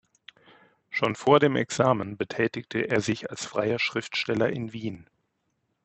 Schon 0.89 1.15
vor 1.15 1.39
dem 1.39 1.55
Examen 1.55 2.17
betätigte 2.17 2.79
er 2.87 3.01
sich 3.01 3.29
als 3.29 3.45
freier 3.45 3.77
Schriftsteller 3.77 4.49
in 4.49 4.73
Wien. 4.73 5.07